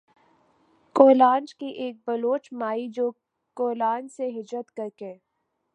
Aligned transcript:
کولانچ 0.95 1.55
کی 1.55 1.67
ایک 1.75 1.95
بلوچ 2.07 2.47
مائی 2.53 2.87
جو 2.89 3.11
کولانچ 3.57 4.11
سے 4.11 4.29
ھجرت 4.39 4.71
کر 4.71 4.89
کے 4.97 5.13